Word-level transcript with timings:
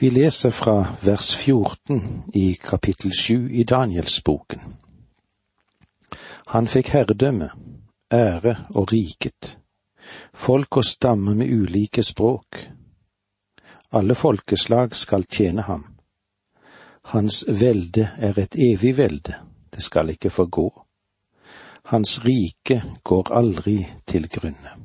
Vi 0.00 0.10
leser 0.10 0.50
fra 0.50 0.96
vers 1.02 1.36
14 1.36 2.22
i 2.34 2.54
kapittel 2.54 3.12
7 3.12 3.50
i 3.50 3.64
Danielsboken. 3.64 4.60
Han 6.46 6.68
fikk 6.68 6.88
herredømme, 6.94 7.50
ære 8.12 8.54
og 8.74 8.92
riket, 8.92 9.58
folk 10.32 10.80
og 10.80 10.84
stammer 10.84 11.36
med 11.36 11.52
ulike 11.52 12.02
språk. 12.02 12.62
Alle 13.92 14.14
folkeslag 14.14 14.96
skal 14.96 15.28
tjene 15.28 15.68
ham. 15.68 15.84
Hans 17.12 17.44
velde 17.48 18.08
er 18.16 18.40
et 18.40 18.56
evig 18.56 18.96
velde, 18.96 19.36
det 19.68 19.82
skal 19.84 20.16
ikke 20.16 20.30
forgå. 20.30 20.68
Hans 21.92 22.22
rike 22.24 22.82
går 23.04 23.34
aldri 23.36 23.82
til 24.06 24.28
grunne. 24.32 24.78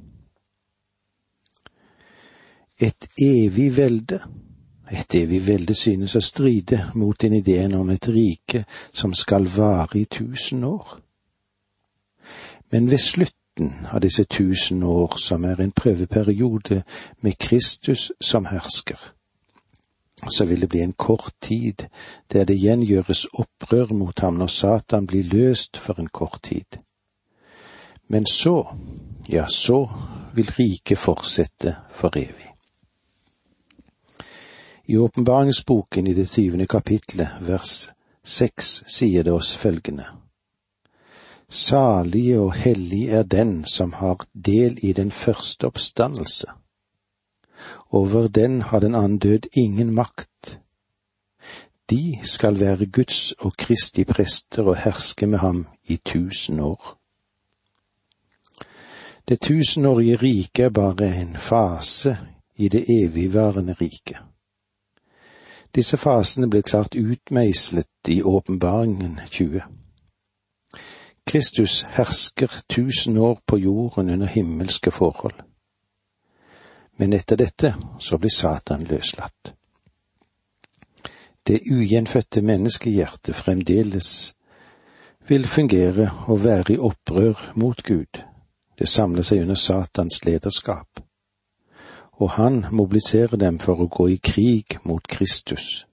Et 2.84 3.08
evig 3.16 3.78
velde 3.78 4.20
et 4.92 5.16
evig 5.16 5.48
velde 5.48 5.74
synes 5.74 6.16
å 6.16 6.22
stride 6.22 6.92
mot 6.94 7.18
den 7.22 7.34
ideen 7.34 7.74
om 7.74 7.90
et 7.90 8.08
rike 8.08 8.66
som 8.94 9.14
skal 9.14 9.48
vare 9.50 10.00
i 10.00 10.06
tusen 10.06 10.64
år. 10.64 11.00
Men 12.72 12.92
ved 12.92 13.00
slutten 13.00 13.74
av 13.92 14.02
disse 14.02 14.24
tusen 14.24 14.84
år, 14.84 15.18
som 15.18 15.46
er 15.46 15.62
en 15.62 15.72
prøveperiode 15.72 16.84
med 17.22 17.38
Kristus 17.40 18.12
som 18.22 18.46
hersker, 18.46 19.00
så 20.30 20.46
vil 20.46 20.62
det 20.62 20.70
bli 20.70 20.82
en 20.82 20.94
kort 20.94 21.34
tid 21.42 21.88
der 22.34 22.46
det 22.46 22.56
igjen 22.56 22.84
gjøres 22.84 23.26
opprør 23.34 23.94
mot 23.94 24.20
ham 24.20 24.40
når 24.40 24.48
Satan 24.48 25.08
blir 25.08 25.24
løst 25.24 25.78
for 25.78 26.00
en 26.00 26.10
kort 26.10 26.40
tid. 26.44 26.80
Men 28.08 28.26
så, 28.26 28.76
ja, 29.30 29.48
så 29.48 29.90
vil 30.36 30.52
riket 30.60 30.98
fortsette 30.98 31.76
for 31.92 32.18
evig. 32.18 32.55
I 34.86 34.98
åpenbaringsboken 34.98 36.08
i 36.08 36.14
det 36.14 36.26
tyvende 36.30 36.66
kapitlet, 36.66 37.30
vers 37.42 37.90
seks, 38.24 38.84
sier 38.88 39.24
det 39.24 39.34
oss 39.34 39.56
følgende. 39.58 40.06
Salige 41.50 42.40
og 42.40 42.54
hellig 42.54 43.08
er 43.10 43.24
den 43.24 43.64
som 43.66 43.94
har 43.94 44.26
del 44.34 44.78
i 44.82 44.94
den 44.94 45.12
første 45.12 45.68
oppstandelse. 45.68 46.48
Over 47.90 48.28
den 48.28 48.62
har 48.62 48.80
den 48.80 48.96
annen 48.96 49.18
død 49.18 49.50
ingen 49.54 49.94
makt. 49.94 50.60
De 51.90 52.20
skal 52.24 52.60
være 52.60 52.86
Guds 52.86 53.32
og 53.32 53.54
Kristi 53.58 54.04
prester 54.04 54.64
og 54.64 54.78
herske 54.78 55.28
med 55.28 55.40
ham 55.40 55.68
i 55.84 55.98
tusen 55.98 56.60
år. 56.60 56.98
Det 59.28 59.42
tusenårige 59.42 60.16
riket 60.16 60.66
er 60.66 60.70
bare 60.70 61.16
en 61.22 61.38
fase 61.38 62.18
i 62.56 62.70
det 62.70 62.86
evigvarende 62.90 63.74
riket. 63.74 64.18
Disse 65.76 65.98
fasene 65.98 66.48
blir 66.48 66.62
klart 66.62 66.96
utmeislet 66.96 68.08
i 68.08 68.24
åpenbaringen 68.24 69.20
20. 69.30 69.62
Kristus 71.26 71.84
hersker 71.90 72.52
tusen 72.70 73.18
år 73.18 73.40
på 73.46 73.58
jorden 73.58 74.10
under 74.10 74.28
himmelske 74.28 74.92
forhold. 74.92 75.42
Men 76.98 77.14
etter 77.14 77.36
dette 77.36 77.74
så 78.00 78.18
blir 78.18 78.32
Satan 78.32 78.84
løslatt. 78.84 79.54
Det 81.48 81.60
ugjenfødte 81.72 82.42
menneskehjertet 82.42 83.36
fremdeles 83.36 84.34
vil 85.28 85.48
fungere 85.48 86.12
og 86.28 86.44
være 86.44 86.74
i 86.74 86.78
opprør 86.78 87.52
mot 87.56 87.84
Gud. 87.84 88.24
Det 88.80 88.88
samler 88.88 89.22
seg 89.22 89.42
under 89.42 89.56
Satans 89.56 90.24
lederskap 90.26 91.05
og 92.18 92.30
han 92.32 92.66
mobiliserer 92.72 93.38
dem 93.38 93.60
for 93.60 93.82
å 93.82 93.90
gå 93.92 94.08
i 94.14 94.20
krig 94.24 94.78
mot 94.84 95.08
Kristus. 95.08 95.86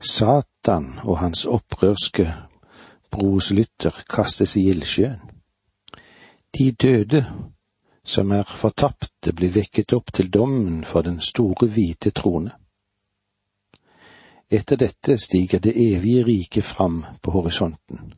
Satan 0.00 0.98
og 1.04 1.18
hans 1.18 1.44
opprørske 1.46 2.26
broslytter 3.10 4.02
kastes 4.10 4.56
i 4.56 4.66
ildsjøen. 4.72 5.20
De 6.58 6.72
døde 6.72 7.24
som 8.04 8.32
er 8.32 8.44
fortapte, 8.44 9.32
blir 9.32 9.54
vekket 9.54 9.94
opp 9.96 10.12
til 10.12 10.28
dommen 10.30 10.84
for 10.84 11.02
den 11.02 11.20
store 11.20 11.66
hvite 11.72 12.10
trone. 12.10 12.52
Etter 14.50 14.76
dette 14.76 15.16
stiger 15.18 15.58
det 15.58 15.72
evige 15.72 16.24
riket 16.26 16.64
fram 16.64 17.04
på 17.22 17.30
horisonten. 17.30 18.12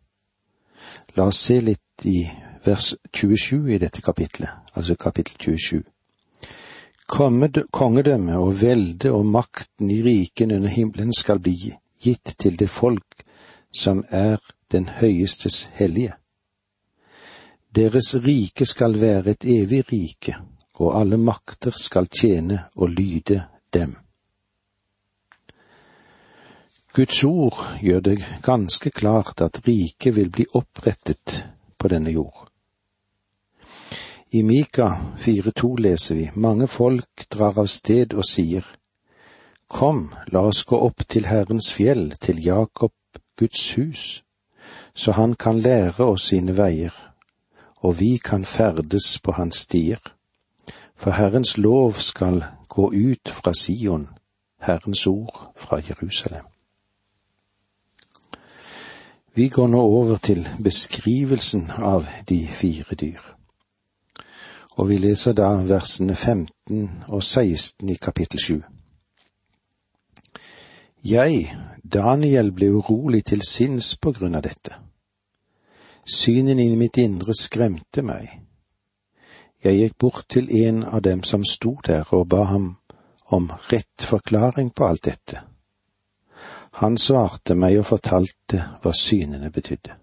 La 1.16 1.28
oss 1.30 1.38
se 1.38 1.60
litt 1.60 2.04
i 2.04 2.26
vers 2.64 2.94
27 3.14 3.70
i 3.74 3.78
dette 3.78 4.02
kapitlet, 4.02 4.50
altså 4.74 4.96
kapittel 4.98 5.38
27 5.38 5.95
kongedømme 7.06 8.38
og 8.38 8.60
velde 8.60 9.12
og 9.12 9.26
makten 9.26 9.90
i 9.90 10.02
riken 10.02 10.52
under 10.52 10.68
himmelen 10.68 11.12
skal 11.14 11.38
bli 11.38 11.54
gitt 12.02 12.34
til 12.38 12.58
det 12.58 12.70
folk 12.70 13.22
som 13.72 14.04
er 14.10 14.38
den 14.72 14.88
høyestes 14.88 15.68
hellige. 15.74 16.14
Deres 17.76 18.14
rike 18.24 18.66
skal 18.66 19.00
være 19.00 19.36
et 19.36 19.44
evig 19.44 19.84
rike, 19.92 20.36
og 20.80 20.96
alle 21.00 21.18
makter 21.20 21.76
skal 21.76 22.08
tjene 22.08 22.64
og 22.74 22.88
lyde 22.88 23.42
dem. 23.74 23.96
Guds 26.96 27.24
ord 27.24 27.60
gjør 27.82 28.00
det 28.00 28.16
ganske 28.42 28.90
klart 28.90 29.42
at 29.44 29.60
riket 29.68 30.16
vil 30.16 30.30
bli 30.32 30.46
opprettet 30.56 31.42
på 31.78 31.88
denne 31.92 32.10
jord. 32.10 32.46
I 34.30 34.42
Mika 34.42 35.14
4,2 35.18 35.76
leser 35.78 36.14
vi, 36.14 36.30
mange 36.34 36.66
folk 36.66 37.28
drar 37.30 37.60
av 37.62 37.68
sted 37.70 38.14
og 38.18 38.24
sier, 38.26 38.64
Kom, 39.70 40.08
la 40.34 40.40
oss 40.48 40.64
gå 40.66 40.78
opp 40.82 41.04
til 41.06 41.28
Herrens 41.30 41.68
fjell, 41.70 42.08
til 42.18 42.42
Jakob, 42.42 42.92
Guds 43.38 43.62
hus, 43.78 44.24
så 44.94 45.14
han 45.14 45.36
kan 45.38 45.60
lære 45.62 46.02
oss 46.02 46.26
sine 46.32 46.56
veier, 46.58 46.90
og 47.86 48.00
vi 48.00 48.16
kan 48.18 48.44
ferdes 48.44 49.20
på 49.22 49.36
hans 49.38 49.62
stier. 49.68 50.02
For 50.96 51.14
Herrens 51.14 51.54
lov 51.58 51.94
skal 52.02 52.42
gå 52.68 52.90
ut 52.90 53.30
fra 53.30 53.54
Sion, 53.54 54.08
Herrens 54.58 55.06
ord 55.06 55.52
fra 55.54 55.78
Jerusalem. 55.78 56.50
Vi 59.34 59.48
går 59.48 59.70
nå 59.70 59.80
over 59.80 60.18
til 60.18 60.48
beskrivelsen 60.58 61.70
av 61.78 62.10
de 62.28 62.42
fire 62.48 62.94
dyr 62.94 63.35
og 64.76 64.88
vi 64.88 64.98
leser 65.00 65.32
da 65.32 65.54
versene 65.64 66.14
15 66.14 67.04
og 67.08 67.22
16 67.22 67.88
i 67.88 67.94
kapittel 67.94 68.40
7. 68.40 68.62
Jeg, 71.04 71.56
Daniel, 71.82 72.52
ble 72.52 72.72
urolig 72.72 73.24
til 73.24 73.42
sinns 73.46 73.94
på 73.96 74.12
grunn 74.12 74.34
av 74.34 74.42
dette. 74.44 74.74
Synen 76.06 76.58
i 76.60 76.68
mitt 76.76 76.98
indre 76.98 77.34
skremte 77.34 78.02
meg. 78.02 78.28
Jeg 79.64 79.80
gikk 79.80 79.98
bort 79.98 80.26
til 80.28 80.50
en 80.66 80.82
av 80.84 81.02
dem 81.02 81.22
som 81.22 81.44
sto 81.44 81.76
der 81.86 82.06
og 82.14 82.28
ba 82.28 82.44
ham 82.50 82.76
om 83.32 83.48
rett 83.72 84.04
forklaring 84.04 84.74
på 84.74 84.86
alt 84.86 85.04
dette. 85.04 85.40
Han 86.82 86.98
svarte 87.00 87.54
meg 87.56 87.78
og 87.80 87.88
fortalte 87.88 88.60
hva 88.82 88.92
synene 88.92 89.50
betydde. 89.50 89.96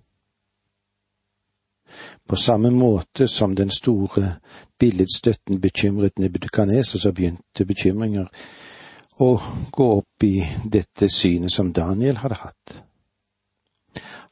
På 2.30 2.36
samme 2.36 2.72
måte 2.72 3.28
som 3.28 3.56
den 3.56 3.70
store 3.70 4.36
billedstøtten 4.80 5.62
bekymret 5.62 6.20
Nebukadneser, 6.20 7.00
så 7.00 7.12
begynte 7.12 7.66
bekymringer 7.66 8.28
å 9.20 9.42
gå 9.72 9.90
opp 9.98 10.24
i 10.24 10.40
dette 10.64 11.10
synet 11.10 11.52
som 11.52 11.74
Daniel 11.74 12.22
hadde 12.24 12.40
hatt. 12.42 12.84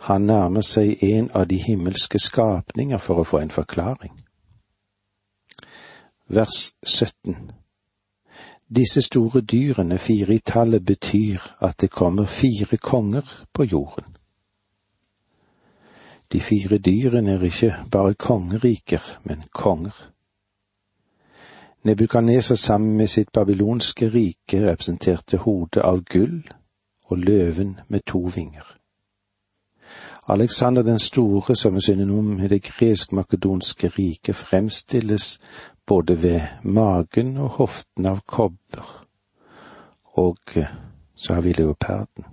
Han 0.08 0.26
nærmer 0.26 0.66
seg 0.66 1.04
en 1.04 1.30
av 1.38 1.48
de 1.48 1.60
himmelske 1.62 2.20
skapninger 2.20 2.98
for 2.98 3.22
å 3.22 3.28
få 3.28 3.44
en 3.44 3.54
forklaring. 3.54 4.16
Vers 6.32 6.72
17 6.88 7.52
Disse 8.72 9.02
store 9.04 9.42
dyrene, 9.42 9.98
fire 9.98 10.34
i 10.34 10.40
tallet, 10.40 10.86
betyr 10.86 11.44
at 11.60 11.82
det 11.82 11.92
kommer 11.92 12.26
fire 12.26 12.78
konger 12.78 13.28
på 13.54 13.64
jorden. 13.64 14.16
De 16.32 16.42
fire 16.42 16.78
dyrene 16.78 17.32
er 17.32 17.44
ikke 17.44 17.76
bare 17.92 18.14
kongeriker, 18.14 19.20
men 19.24 19.44
konger. 19.54 20.12
Nebukadneser 21.84 22.56
sammen 22.56 22.98
med 22.98 23.08
sitt 23.08 23.32
babylonske 23.34 24.10
rike 24.10 24.62
representerte 24.70 25.38
hodet 25.38 25.82
av 25.82 26.04
gull 26.06 26.44
og 27.06 27.18
løven 27.18 27.80
med 27.88 28.06
to 28.08 28.20
vinger. 28.36 28.78
Alexander 30.28 30.82
den 30.82 31.00
store, 31.00 31.56
som 31.56 31.76
er 31.76 31.80
synonym 31.80 32.36
med 32.38 32.50
det 32.50 32.64
gresk-makedonske 32.64 33.88
riket, 33.88 34.36
fremstilles 34.36 35.40
både 35.86 36.24
ved 36.24 36.42
magen 36.64 37.38
og 37.38 37.50
hoften 37.50 38.06
av 38.06 38.22
kobber, 38.28 39.08
og 40.14 40.38
så 41.16 41.34
har 41.34 41.42
vi 41.42 41.54
leoparden. 41.54 42.31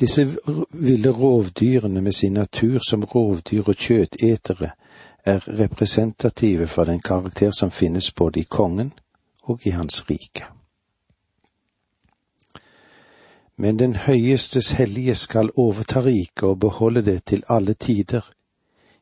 Disse 0.00 0.36
ville 0.70 1.10
rovdyrene 1.10 2.00
med 2.00 2.12
sin 2.12 2.32
natur 2.32 2.78
som 2.88 3.04
rovdyr 3.04 3.66
og 3.66 3.74
kjøtetere 3.74 4.70
er 5.24 5.48
representative 5.48 6.66
for 6.66 6.84
den 6.84 7.00
karakter 7.00 7.50
som 7.50 7.70
finnes 7.70 8.12
både 8.12 8.40
i 8.40 8.46
kongen 8.48 8.92
og 9.42 9.66
i 9.66 9.70
hans 9.70 10.04
rike. 10.10 10.46
men 13.58 13.78
den 13.78 13.96
høyestes 13.96 14.70
hellige 14.78 15.14
skal 15.18 15.50
overta 15.56 16.00
riket 16.04 16.42
og 16.46 16.60
beholde 16.60 17.02
det 17.02 17.24
til 17.24 17.42
alle 17.48 17.74
tider, 17.74 18.22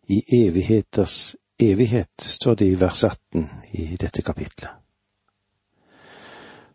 i 0.09 0.23
evigheters 0.33 1.37
evighet, 1.61 2.13
står 2.19 2.55
det 2.55 2.67
i 2.67 2.81
vers 2.81 3.05
18 3.05 3.51
i 3.73 3.97
dette 4.01 4.23
kapitlet. 4.23 4.71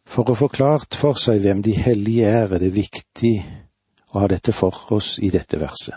For 0.06 0.28
å 0.30 0.36
få 0.36 0.50
klart 0.52 0.98
for 1.00 1.16
seg 1.18 1.40
hvem 1.42 1.62
de 1.64 1.74
hellige 1.74 2.28
er, 2.28 2.52
er 2.52 2.60
det 2.60 2.74
viktig 2.76 3.34
å 4.12 4.20
ha 4.20 4.28
dette 4.28 4.52
for 4.52 4.92
oss 4.92 5.18
i 5.20 5.30
dette 5.30 5.60
verset. 5.60 5.96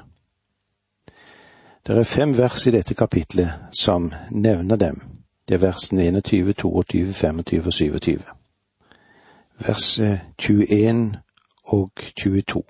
Det 1.84 1.98
er 1.98 2.08
fem 2.08 2.32
vers 2.38 2.66
i 2.66 2.72
dette 2.72 2.94
kapitlet 2.94 3.68
som 3.72 4.12
nevner 4.30 4.76
dem. 4.76 5.02
Det 5.48 5.58
er 5.58 5.66
versene 5.66 6.06
21, 6.08 6.54
22, 6.54 7.12
25 7.12 7.66
og 7.66 7.72
27. 7.72 8.22
Vers 9.66 10.00
21 10.38 11.16
og 11.64 11.90
22. 12.16 12.62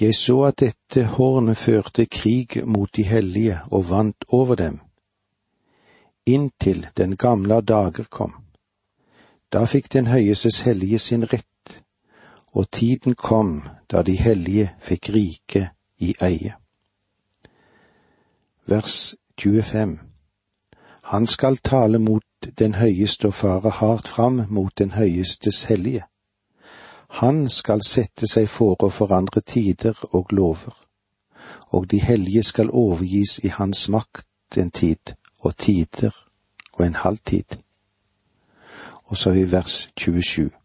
Jeg 0.00 0.14
så 0.14 0.42
at 0.44 0.60
dette 0.60 1.04
hornet 1.04 1.56
førte 1.56 2.06
krig 2.06 2.62
mot 2.66 2.96
de 2.96 3.02
hellige 3.02 3.58
og 3.70 3.88
vant 3.90 4.24
over 4.28 4.54
dem, 4.54 4.78
inntil 6.26 6.86
den 6.96 7.16
gamle 7.16 7.60
dager 7.60 8.04
kom. 8.10 8.34
Da 9.52 9.64
fikk 9.64 9.92
den 9.92 10.06
høyestes 10.06 10.60
hellige 10.60 10.98
sin 10.98 11.24
rett, 11.32 11.57
og 12.58 12.70
tiden 12.70 13.14
kom 13.14 13.62
da 13.92 14.02
de 14.02 14.16
hellige 14.16 14.70
fikk 14.82 15.10
rike 15.14 15.68
i 15.98 16.14
eie. 16.20 16.54
Vers 18.66 19.14
25 19.40 19.98
Han 21.02 21.26
skal 21.26 21.56
tale 21.56 21.98
mot 21.98 22.24
den 22.58 22.74
høyeste 22.74 23.30
og 23.30 23.34
fare 23.34 23.70
hardt 23.70 24.08
fram 24.08 24.42
mot 24.48 24.78
den 24.78 24.90
høyestes 24.90 25.64
hellige. 25.64 26.02
Han 27.08 27.48
skal 27.48 27.82
sette 27.86 28.26
seg 28.26 28.48
for 28.48 28.76
å 28.82 28.90
forandre 28.90 29.40
tider 29.40 29.94
og 30.10 30.34
lover, 30.34 30.74
og 31.70 31.90
de 31.90 32.02
hellige 32.02 32.42
skal 32.42 32.70
overgis 32.70 33.38
i 33.38 33.54
hans 33.54 33.88
makt 33.88 34.58
en 34.58 34.70
tid 34.70 35.14
og 35.38 35.56
tider 35.56 36.24
og 36.72 36.86
en 36.86 36.94
halv 37.06 37.18
tid. 37.24 37.58
Og 39.04 39.16
så 39.16 39.30
i 39.30 39.52
vers 39.52 39.88
27. 39.96 40.57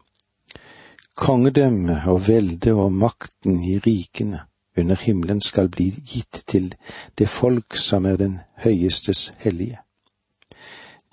Kongedømme 1.14 2.02
og 2.06 2.28
velde 2.28 2.72
og 2.74 2.92
makten 2.92 3.62
i 3.62 3.78
rikene 3.78 4.40
under 4.78 4.96
himmelen 4.96 5.40
skal 5.40 5.68
bli 5.68 5.90
gitt 5.90 6.42
til 6.46 6.74
det 7.18 7.28
folk 7.28 7.76
som 7.76 8.06
er 8.06 8.16
den 8.16 8.40
høyestes 8.64 9.32
hellige. 9.38 9.78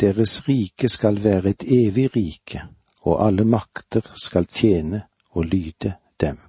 Deres 0.02 0.48
rike 0.48 0.90
skal 0.90 1.24
være 1.24 1.50
et 1.50 1.64
evig 1.68 2.16
rike, 2.16 2.64
og 3.02 3.28
alle 3.28 3.46
makter 3.46 4.02
skal 4.16 4.46
tjene 4.46 5.04
og 5.32 5.46
lyde 5.46 5.94
dem. 6.22 6.40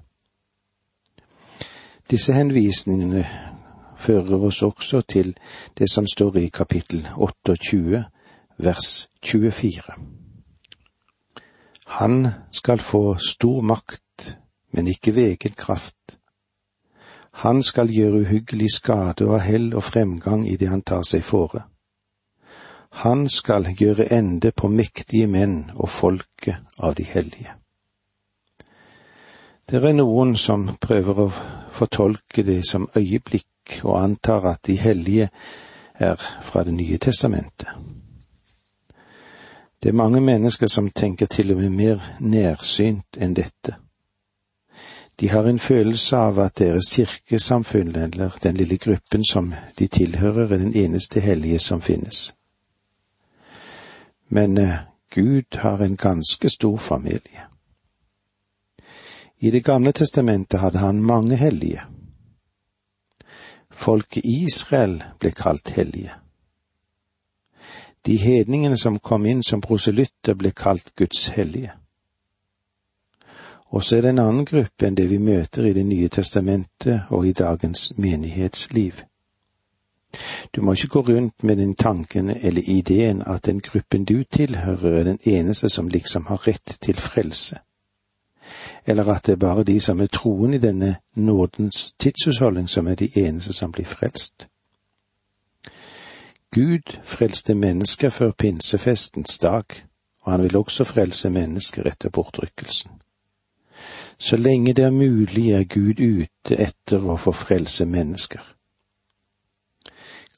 Disse 2.11 2.33
henvisningene 2.33 3.27
fører 3.99 4.49
oss 4.49 4.63
også 4.63 5.01
til 5.01 5.37
det 5.79 5.91
som 5.91 6.07
står 6.07 6.37
i 6.37 6.49
kapittel 6.49 7.09
28, 7.17 8.05
vers 8.59 9.09
24. 9.23 10.22
Han 11.99 12.29
skal 12.51 12.81
få 12.81 13.15
stor 13.21 13.61
makt, 13.61 14.37
men 14.73 14.89
ikke 14.89 15.15
ved 15.15 15.35
egen 15.35 15.53
kraft. 15.57 16.19
Han 17.33 17.63
skal 17.63 17.93
gjøre 17.93 18.23
uhyggelig 18.25 18.71
skade 18.71 19.27
og 19.27 19.37
ha 19.37 19.43
hell 19.45 19.75
og 19.75 19.85
fremgang 19.85 20.47
i 20.49 20.57
det 20.57 20.69
han 20.73 20.83
tar 20.83 21.05
seg 21.05 21.25
fore. 21.25 21.67
Han 23.05 23.29
skal 23.29 23.69
gjøre 23.77 24.09
ende 24.13 24.53
på 24.57 24.69
mektige 24.69 25.27
menn 25.27 25.71
og 25.75 25.89
folket 25.89 26.61
av 26.79 26.97
de 26.97 27.05
hellige. 27.05 27.57
Det 29.69 29.85
er 29.85 29.97
noen 29.97 30.37
som 30.37 30.71
prøver 30.81 31.25
å 31.25 31.31
fortolke 31.73 32.45
det 32.45 32.63
som 32.69 32.89
øyeblikk 32.97 33.81
og 33.85 33.97
antar 34.03 34.49
at 34.49 34.65
de 34.67 34.77
hellige 34.81 35.29
er 35.95 36.17
fra 36.43 36.65
Det 36.65 36.75
nye 36.75 36.99
testamentet. 36.99 37.69
Det 39.83 39.89
er 39.89 39.93
mange 39.93 40.21
mennesker 40.21 40.67
som 40.67 40.91
tenker 40.91 41.27
til 41.27 41.51
og 41.51 41.57
med 41.57 41.71
mer 41.71 42.03
nærsynt 42.21 43.17
enn 43.19 43.35
dette. 43.35 43.75
De 45.21 45.29
har 45.29 45.45
en 45.45 45.59
følelse 45.59 46.17
av 46.17 46.39
at 46.39 46.59
deres 46.59 46.91
kirkesamfunn, 46.95 47.97
eller 47.97 48.39
den 48.43 48.57
lille 48.57 48.79
gruppen 48.79 49.25
som 49.25 49.55
de 49.79 49.87
tilhører, 49.87 50.53
er 50.53 50.59
den 50.59 50.77
eneste 50.77 51.21
hellige 51.21 51.59
som 51.59 51.83
finnes. 51.83 52.33
Men 54.29 54.59
eh, 54.59 54.79
Gud 55.11 55.59
har 55.59 55.79
en 55.79 55.97
ganske 55.97 56.51
stor 56.51 56.77
familie. 56.77 57.43
I 59.39 59.51
Det 59.51 59.65
gamle 59.65 59.93
testamentet 59.93 60.61
hadde 60.61 60.79
han 60.79 61.03
mange 61.03 61.37
hellige. 61.37 61.83
Folket 63.71 64.25
Israel 64.25 65.03
ble 65.19 65.31
kalt 65.31 65.69
hellige. 65.69 66.22
De 68.07 68.17
hedningene 68.17 68.77
som 68.77 68.99
kom 68.99 69.27
inn 69.27 69.43
som 69.43 69.61
proselytter, 69.61 70.35
ble 70.35 70.51
kalt 70.51 70.95
Guds 70.97 71.29
hellige. 71.37 71.73
Og 73.73 73.85
så 73.85 73.97
er 73.97 74.03
det 74.03 74.11
en 74.13 74.19
annen 74.19 74.45
gruppe 74.45 74.87
enn 74.87 74.97
det 74.99 75.09
vi 75.11 75.19
møter 75.19 75.65
i 75.65 75.73
Det 75.73 75.87
nye 75.87 76.09
testamentet 76.09 77.09
og 77.11 77.27
i 77.27 77.33
dagens 77.33 77.93
menighetsliv. 77.97 79.01
Du 80.53 80.61
må 80.63 80.73
ikke 80.73 80.89
gå 80.89 81.01
rundt 81.01 81.43
med 81.43 81.57
den 81.57 81.75
tanken 81.75 82.31
eller 82.31 82.63
ideen 82.67 83.23
at 83.27 83.47
den 83.47 83.61
gruppen 83.61 84.05
du 84.05 84.25
tilhører 84.25 84.99
er 84.99 85.05
den 85.05 85.19
eneste 85.25 85.69
som 85.69 85.89
liksom 85.89 86.27
har 86.27 86.47
rett 86.47 86.79
til 86.81 86.97
frelse 86.97 87.63
eller 88.87 89.09
at 89.09 89.27
det 89.27 89.33
er 89.33 89.37
bare 89.37 89.65
de 89.65 89.81
som 89.81 90.01
er 90.01 90.07
troende 90.07 90.57
i 90.57 90.61
denne 90.61 90.97
nådens 91.15 91.93
tidshusholdning 91.99 92.71
som 92.71 92.87
er 92.87 92.95
de 92.95 93.09
eneste 93.17 93.53
som 93.53 93.73
blir 93.73 93.85
frelst. 93.85 94.49
Gud 96.55 96.99
frelste 97.05 97.55
mennesker 97.55 98.11
før 98.11 98.31
pinsefestens 98.39 99.39
dag, 99.39 99.65
og 100.23 100.33
han 100.33 100.43
vil 100.43 100.57
også 100.57 100.85
frelse 100.85 101.31
mennesker 101.31 101.87
etter 101.89 102.11
bortrykkelsen. 102.11 102.91
Så 104.19 104.37
lenge 104.37 104.75
det 104.75 104.85
er 104.85 104.91
mulig, 104.91 105.51
er 105.51 105.65
Gud 105.65 106.01
ute 106.01 106.59
etter 106.61 107.01
å 107.09 107.17
få 107.17 107.33
frelse 107.33 107.87
mennesker. 107.89 108.45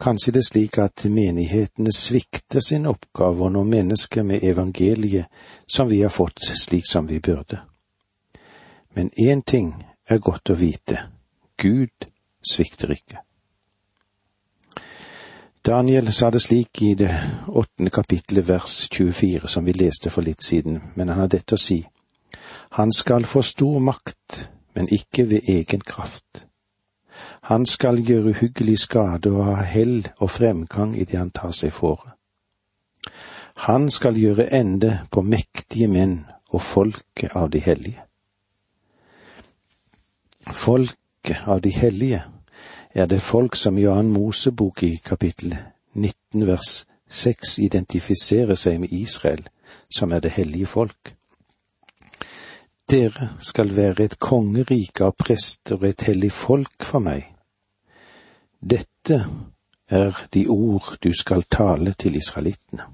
Kanskje 0.00 0.36
det 0.36 0.44
er 0.44 0.48
slik 0.52 0.78
at 0.78 1.04
menighetene 1.10 1.92
svikter 1.92 2.62
sin 2.62 2.86
oppgave 2.86 3.48
å 3.48 3.50
når 3.50 3.68
mennesker 3.74 4.22
med 4.22 4.46
evangeliet 4.46 5.26
som 5.66 5.90
vi 5.90 6.00
har 6.02 6.14
fått 6.14 6.46
slik 6.62 6.86
som 6.86 7.10
vi 7.10 7.18
burde. 7.18 7.58
Men 8.94 9.10
én 9.18 9.42
ting 9.42 9.74
er 10.06 10.22
godt 10.22 10.50
å 10.50 10.60
vite. 10.62 11.08
Gud 11.58 12.10
svikter 12.46 12.94
ikke. 12.94 13.24
Daniel 15.66 16.12
sa 16.12 16.28
det 16.30 16.42
slik 16.42 16.82
i 16.82 16.94
det 16.94 17.08
åttende 17.48 17.90
kapittelet 17.90 18.48
vers 18.48 18.88
24 18.92 19.48
som 19.48 19.64
vi 19.64 19.72
leste 19.72 20.10
for 20.12 20.20
litt 20.20 20.44
siden, 20.44 20.82
men 20.94 21.08
han 21.08 21.22
har 21.22 21.30
dette 21.32 21.56
å 21.56 21.60
si. 21.60 21.78
Han 22.76 22.92
skal 22.92 23.24
få 23.24 23.40
stor 23.42 23.78
makt, 23.80 24.50
men 24.76 24.90
ikke 24.92 25.24
ved 25.30 25.48
egen 25.48 25.80
kraft. 25.80 26.44
Han 27.48 27.64
skal 27.66 28.02
gjøre 28.04 28.34
uhyggelig 28.34 28.76
skade 28.82 29.32
og 29.32 29.44
ha 29.46 29.64
hell 29.64 30.02
og 30.18 30.30
fremgang 30.30 30.92
i 31.00 31.08
det 31.08 31.16
han 31.16 31.32
tar 31.32 31.56
seg 31.56 31.72
fore. 31.72 32.12
Han 33.64 33.88
skal 33.90 34.20
gjøre 34.20 34.50
ende 34.52 34.98
på 35.08 35.24
mektige 35.24 35.88
menn 35.88 36.26
og 36.52 36.60
folket 36.60 37.32
av 37.32 37.48
de 37.56 37.64
hellige. 37.64 38.04
Folket 40.52 41.48
av 41.48 41.64
de 41.64 41.72
hellige 41.72 42.20
er 42.94 43.06
det 43.06 43.22
folk 43.22 43.56
som 43.56 43.78
annen 43.78 44.12
Mosebok 44.12 44.82
i 44.82 44.96
kapittel 45.04 45.56
19 45.94 46.46
vers 46.46 46.86
6 47.10 47.58
identifiserer 47.58 48.54
seg 48.54 48.80
med 48.80 48.92
Israel, 48.92 49.42
som 49.90 50.12
er 50.12 50.20
det 50.20 50.30
hellige 50.30 50.66
folk. 50.66 51.14
Dere 52.90 53.30
skal 53.38 53.76
være 53.76 54.04
et 54.04 54.18
kongerike 54.18 55.04
av 55.04 55.14
prester 55.18 55.78
og 55.78 55.88
et 55.88 56.06
hellig 56.06 56.32
folk 56.32 56.84
for 56.84 57.02
meg. 57.02 57.30
Dette 58.60 59.24
er 59.90 60.26
de 60.34 60.46
ord 60.48 60.96
du 61.02 61.12
skal 61.12 61.42
tale 61.50 61.94
til 61.98 62.16
israelittene. 62.16 62.86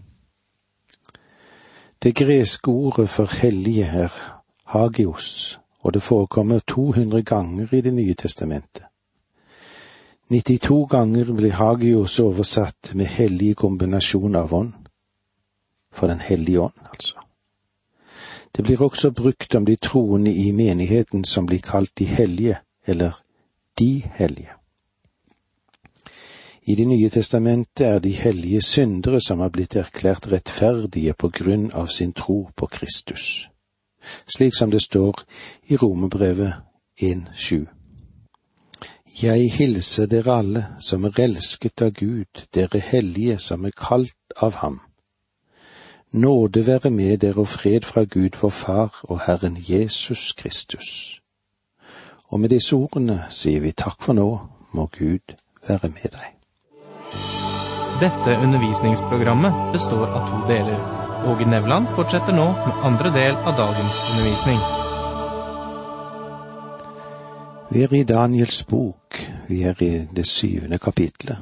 Det 2.03 2.15
greske 2.17 2.71
ordet 2.71 3.09
for 3.09 3.29
hellige 3.43 3.85
er 3.85 4.15
hagios, 4.65 5.61
og 5.81 5.95
det 5.95 6.03
forekommer 6.03 6.59
200 6.59 7.23
ganger 7.23 7.75
i 7.75 7.81
Det 7.81 7.95
nye 7.95 8.15
testamentet. 8.15 8.90
92 10.31 10.87
ganger 10.87 11.33
blir 11.33 11.53
hagios 11.53 12.21
oversatt 12.21 12.93
med 12.95 13.07
hellig 13.07 13.57
kombinasjon 13.57 14.37
av 14.37 14.55
ånd. 14.55 14.73
For 15.93 16.07
Den 16.07 16.21
hellige 16.21 16.61
ånd, 16.61 16.79
altså. 16.91 17.19
Det 18.57 18.63
blir 18.63 18.83
også 18.83 19.11
brukt 19.11 19.55
om 19.55 19.67
de 19.67 19.77
troende 19.77 20.33
i 20.35 20.53
menigheten 20.53 21.25
som 21.25 21.47
blir 21.47 21.59
kalt 21.59 21.99
de 21.99 22.05
hellige, 22.05 22.59
eller 22.87 23.13
de 23.79 24.03
hellige. 24.15 24.53
I 26.63 26.75
Det 26.75 26.87
nye 26.87 27.11
testamentet 27.11 27.87
er 27.87 27.99
de 27.99 28.13
hellige 28.13 28.63
syndere 28.63 29.21
som 29.21 29.41
har 29.41 29.49
blitt 29.49 29.77
erklært 29.77 30.33
rettferdige 30.33 31.15
på 31.15 31.29
grunn 31.29 31.73
av 31.73 31.87
sin 31.87 32.13
tro 32.13 32.49
på 32.57 32.67
Kristus 32.67 33.51
slik 34.27 34.55
som 34.57 34.71
det 34.71 34.83
står 34.83 35.21
i 35.63 35.77
Romerbrevet 35.77 36.53
1.7. 37.03 37.80
Jeg 39.23 39.51
hilser 39.53 40.07
dere 40.09 40.33
alle 40.41 40.61
som 40.81 41.05
er 41.05 41.19
elsket 41.21 41.83
av 41.85 41.91
Gud, 41.93 42.47
dere 42.57 42.81
hellige 42.81 43.37
som 43.43 43.67
er 43.69 43.75
kalt 43.77 44.33
av 44.41 44.63
ham. 44.63 44.79
Nåde 46.13 46.63
være 46.67 46.91
med 46.91 47.19
dere 47.27 47.45
og 47.45 47.51
fred 47.53 47.85
fra 47.85 48.07
Gud 48.09 48.41
vår 48.41 48.51
Far 48.51 48.97
og 49.03 49.21
Herren 49.27 49.59
Jesus 49.61 50.33
Kristus. 50.33 51.21
Og 52.33 52.41
med 52.41 52.49
disse 52.49 52.73
ordene 52.73 53.27
sier 53.29 53.61
vi 53.61 53.77
takk 53.77 54.01
for 54.01 54.17
nå, 54.17 54.29
må 54.73 54.89
Gud 54.99 55.37
være 55.69 55.93
med 55.93 56.17
deg. 56.17 56.29
Dette 58.01 58.41
undervisningsprogrammet 58.41 59.73
består 59.77 60.09
av 60.09 60.29
to 60.33 60.45
deler. 60.49 60.81
Åge 61.29 61.45
Nevland 61.45 61.93
fortsetter 61.93 62.33
nå 62.33 62.53
med 62.57 62.87
andre 62.89 63.13
del 63.13 63.37
av 63.37 63.59
dagens 63.61 64.01
undervisning. 64.13 64.80
Vi 67.73 67.83
er 67.83 67.93
i 67.95 68.03
Daniels 68.03 68.65
bok, 68.65 69.31
vi 69.49 69.63
er 69.63 69.83
i 69.83 70.07
det 70.17 70.27
syvende 70.27 70.79
kapitlet, 70.79 71.39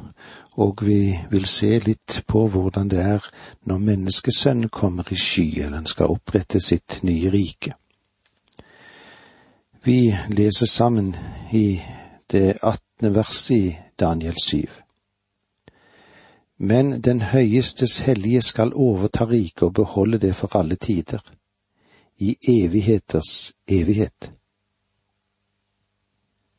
og 0.61 0.82
vi 0.85 1.14
vil 1.30 1.47
se 1.49 1.78
litt 1.80 2.18
på 2.28 2.42
hvordan 2.52 2.90
det 2.92 3.00
er 3.00 3.25
når 3.64 3.78
menneskesønnen 3.78 4.68
kommer 4.68 5.08
i 5.08 5.16
sky, 5.16 5.47
eller 5.56 5.80
han 5.80 5.88
skal 5.88 6.12
opprette 6.12 6.61
sitt 6.61 6.99
nye 7.02 7.32
rike. 7.32 7.73
Vi 9.85 10.12
leser 10.28 10.68
sammen 10.68 11.14
i 11.52 11.80
det 12.28 12.58
attende 12.61 13.14
verset 13.14 13.56
i 13.56 13.76
Daniel 14.00 14.37
7. 14.37 14.68
Men 16.58 17.00
den 17.00 17.23
høyestes 17.32 18.02
hellige 18.04 18.42
skal 18.42 18.76
overta 18.76 19.25
riket 19.25 19.62
og 19.62 19.78
beholde 19.80 20.18
det 20.18 20.37
for 20.37 20.61
alle 20.61 20.76
tider, 20.76 21.25
i 22.20 22.37
evigheters 22.49 23.54
evighet. 23.64 24.38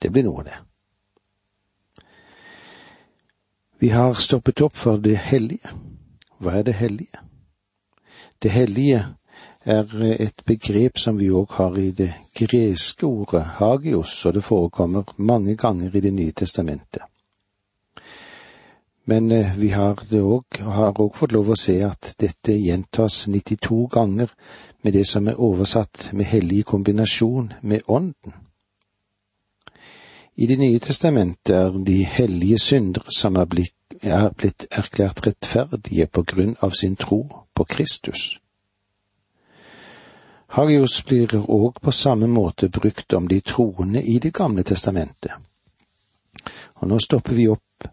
Det 0.01 0.12
blir 0.12 0.24
noe, 0.24 0.44
det. 0.44 0.58
Vi 3.79 3.89
har 3.89 4.13
stoppet 4.13 4.62
opp 4.62 4.75
for 4.75 4.98
det 4.98 5.15
hellige. 5.29 5.72
Hva 6.39 6.60
er 6.60 6.63
det 6.68 6.74
hellige? 6.79 7.22
Det 8.39 8.51
hellige 8.51 9.06
er 9.63 9.94
et 10.20 10.41
begrep 10.46 11.00
som 11.00 11.20
vi 11.20 11.29
òg 11.32 11.51
har 11.60 11.77
i 11.77 11.91
det 11.91 12.13
greske 12.36 13.08
ordet 13.08 13.44
hagios, 13.60 14.25
og 14.25 14.34
det 14.34 14.44
forekommer 14.44 15.13
mange 15.18 15.56
ganger 15.56 15.96
i 15.96 16.00
Det 16.00 16.13
nye 16.13 16.32
testamentet. 16.32 17.03
Men 19.06 19.32
eh, 19.32 19.58
vi 19.58 19.70
har 19.70 19.96
òg 20.12 21.15
fått 21.15 21.32
lov 21.32 21.50
å 21.50 21.56
se 21.58 21.79
at 21.84 22.13
dette 22.20 22.53
gjentas 22.53 23.27
92 23.27 23.88
ganger 23.88 24.29
med 24.84 24.94
det 24.94 25.08
som 25.08 25.27
er 25.27 25.39
oversatt 25.39 26.10
med 26.13 26.25
hellig 26.25 26.65
kombinasjon 26.65 27.53
med 27.62 27.82
ånden. 27.88 28.49
I 30.41 30.46
Det 30.48 30.55
nye 30.60 30.79
testamentet 30.79 31.55
er 31.55 31.74
de 31.86 32.05
hellige 32.05 32.58
syndere 32.58 33.12
som 33.12 33.36
er 33.36 33.46
blitt, 33.46 33.75
er 34.01 34.29
blitt 34.31 34.69
erklært 34.72 35.25
rettferdige 35.25 36.05
på 36.08 36.24
grunn 36.24 36.53
av 36.63 36.72
sin 36.79 36.96
tro 36.96 37.17
på 37.53 37.65
Kristus. 37.67 38.39
Hagios 40.55 40.96
blir 41.03 41.36
òg 41.36 41.81
på 41.84 41.91
samme 41.91 42.31
måte 42.31 42.69
brukt 42.72 43.13
om 43.13 43.27
de 43.27 43.41
troende 43.41 44.00
i 44.03 44.19
Det 44.19 44.34
gamle 44.34 44.63
testamentet. 44.63 45.36
Og 46.75 46.88
nå 46.88 47.00
stopper 47.03 47.36
vi 47.36 47.50
opp 47.51 47.91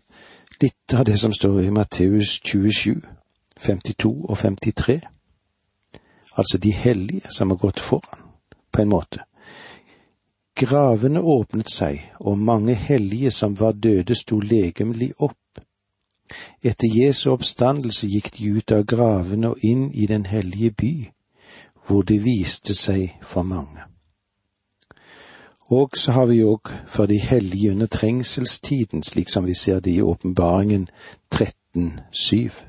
litt 0.62 0.94
av 0.94 1.04
det 1.04 1.18
som 1.18 1.34
står 1.34 1.60
i 1.66 1.70
Matteus 1.70 2.38
27, 2.44 3.02
52 3.58 4.14
og 4.22 4.38
53. 4.38 5.00
Altså 6.36 6.58
de 6.58 6.70
hellige 6.70 7.26
som 7.30 7.50
har 7.50 7.58
gått 7.58 7.80
foran, 7.80 8.22
på 8.70 8.82
en 8.82 8.88
måte. 8.88 9.25
Gravene 10.56 11.20
åpnet 11.20 11.68
seg, 11.68 11.98
og 12.20 12.38
mange 12.38 12.75
hellige 12.75 13.30
som 13.30 13.58
var 13.60 13.75
døde 13.76 14.14
sto 14.16 14.38
legemlig 14.40 15.10
opp. 15.20 15.58
Etter 16.64 16.88
Jesu 16.88 17.26
oppstandelse 17.34 18.08
gikk 18.08 18.30
de 18.38 18.54
ut 18.56 18.72
av 18.72 18.86
gravene 18.88 19.50
og 19.52 19.58
inn 19.60 19.90
i 19.92 20.06
den 20.08 20.25
hellige 20.25 20.70
by, 20.70 20.92
hvor 21.84 22.06
det 22.08 22.22
viste 22.25 22.75
seg 22.75 23.18
for 23.20 23.44
mange. 23.44 23.84
Og 25.68 25.98
så 26.00 26.14
har 26.16 26.30
vi 26.30 26.40
òg 26.40 26.72
for 26.88 27.04
de 27.10 27.18
hellige 27.20 27.75
under 27.75 27.90
trengselstiden, 27.92 29.02
slik 29.02 29.28
som 29.28 29.44
vi 29.44 29.54
ser 29.54 29.82
det 29.84 29.92
i 29.92 30.00
åpenbaringen 30.02 30.86
13.7. 31.34 32.62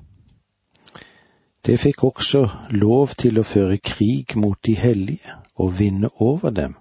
Det 1.65 1.79
fikk 1.79 2.03
også 2.03 2.43
lov 2.69 3.15
til 3.15 3.39
å 3.39 3.47
føre 3.47 3.79
krig 3.79 4.35
mot 4.35 4.59
de 4.65 4.75
hellige 4.75 5.39
og 5.55 5.79
vinne 5.79 6.11
over 6.19 6.51
dem 6.51 6.75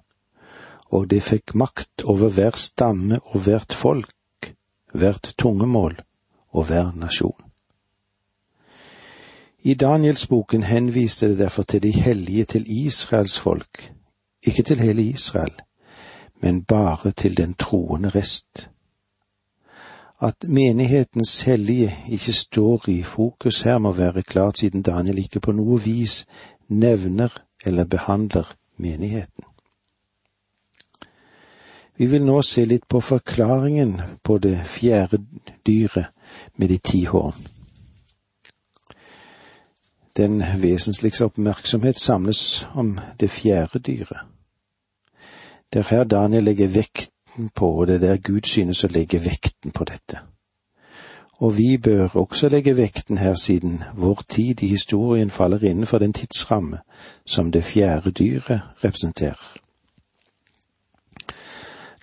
og 0.90 1.11
de 1.11 1.21
fikk 1.21 1.55
makt 1.55 2.05
over 2.05 2.28
hver 2.28 2.57
stamme 2.57 3.21
og 3.25 3.40
hvert 3.47 3.75
folk, 3.75 4.52
hvert 4.93 5.35
tungemål 5.38 5.99
og 6.52 6.64
hver 6.64 6.93
nasjon. 6.97 7.43
I 9.66 9.75
Danielsboken 9.75 10.62
henviste 10.62 11.28
det 11.28 11.38
derfor 11.38 11.62
til 11.62 11.83
de 11.83 11.90
hellige 11.90 12.45
til 12.45 12.64
Israels 12.87 13.38
folk, 13.38 13.93
ikke 14.43 14.62
til 14.62 14.81
hele 14.81 15.02
Israel, 15.02 15.52
men 16.40 16.62
bare 16.64 17.11
til 17.11 17.37
den 17.37 17.55
troende 17.55 18.09
rest. 18.09 18.71
At 20.23 20.45
menighetens 20.49 21.43
hellige 21.43 21.97
ikke 22.09 22.33
står 22.33 22.88
i 22.88 23.02
fokus 23.02 23.61
her, 23.61 23.78
må 23.78 23.93
være 23.93 24.23
klart 24.23 24.59
siden 24.59 24.83
Daniel 24.83 25.19
ikke 25.19 25.40
på 25.40 25.52
noe 25.52 25.83
vis 25.83 26.26
nevner 26.69 27.43
eller 27.64 27.85
behandler 27.85 28.55
menigheten. 28.76 29.45
Vi 31.96 32.06
vil 32.06 32.24
nå 32.24 32.42
se 32.42 32.64
litt 32.64 32.88
på 32.88 33.00
forklaringen 33.00 34.00
på 34.24 34.38
det 34.38 34.58
fjerde 34.68 35.22
dyret 35.66 36.12
med 36.56 36.68
de 36.68 36.78
ti 36.78 37.04
horn. 37.04 37.46
Den 40.16 40.42
vesentligste 40.60 41.24
oppmerksomhet 41.24 41.98
samles 42.00 42.66
om 42.74 42.98
det 43.20 43.30
fjerde 43.30 43.78
dyret. 43.78 44.24
Det 45.72 45.78
er 45.78 45.88
her 45.90 46.04
Daniel 46.04 46.44
legger 46.44 46.68
vekten 46.68 47.50
på, 47.54 47.68
og 47.80 47.86
det 47.86 47.94
er 47.94 47.98
der 47.98 48.16
Gud 48.16 48.48
synes 48.48 48.84
å 48.84 48.92
legge 48.92 49.20
vekten 49.24 49.72
på 49.72 49.84
dette. 49.84 50.20
Og 51.38 51.56
vi 51.56 51.76
bør 51.76 52.16
også 52.16 52.48
legge 52.48 52.76
vekten 52.76 53.18
her, 53.18 53.34
siden 53.34 53.82
vår 53.96 54.22
tid 54.30 54.62
i 54.62 54.66
historien 54.66 55.30
faller 55.30 55.64
innenfor 55.64 55.98
den 55.98 56.12
tidsramme 56.12 56.78
som 57.26 57.52
det 57.52 57.64
fjerde 57.64 58.10
dyret 58.10 58.60
representerer. 58.84 59.65